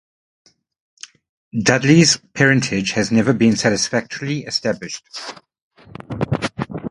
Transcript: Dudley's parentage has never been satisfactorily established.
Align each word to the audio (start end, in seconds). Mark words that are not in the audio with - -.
Dudley's 1.61 2.17
parentage 2.33 2.93
has 2.93 3.11
never 3.11 3.33
been 3.33 3.55
satisfactorily 3.55 4.45
established. 4.45 5.05